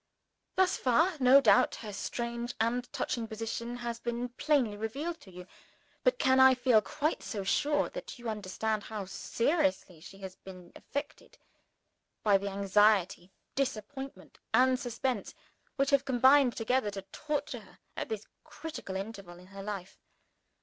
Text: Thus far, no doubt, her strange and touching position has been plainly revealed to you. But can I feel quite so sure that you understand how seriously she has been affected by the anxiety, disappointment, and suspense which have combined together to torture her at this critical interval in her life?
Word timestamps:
Thus 0.55 0.77
far, 0.77 1.13
no 1.19 1.39
doubt, 1.41 1.75
her 1.75 1.93
strange 1.93 2.55
and 2.59 2.91
touching 2.91 3.27
position 3.27 3.75
has 3.85 3.99
been 3.99 4.29
plainly 4.29 4.75
revealed 4.75 5.21
to 5.21 5.31
you. 5.31 5.45
But 6.03 6.17
can 6.17 6.39
I 6.39 6.55
feel 6.55 6.81
quite 6.81 7.21
so 7.21 7.43
sure 7.43 7.87
that 7.89 8.17
you 8.17 8.27
understand 8.27 8.81
how 8.85 9.05
seriously 9.05 10.01
she 10.01 10.17
has 10.21 10.35
been 10.37 10.71
affected 10.75 11.37
by 12.23 12.39
the 12.39 12.49
anxiety, 12.49 13.31
disappointment, 13.53 14.39
and 14.55 14.79
suspense 14.79 15.35
which 15.75 15.91
have 15.91 16.03
combined 16.03 16.57
together 16.57 16.89
to 16.89 17.03
torture 17.11 17.59
her 17.59 17.77
at 17.95 18.09
this 18.09 18.25
critical 18.43 18.95
interval 18.95 19.37
in 19.37 19.45
her 19.53 19.61
life? 19.61 19.99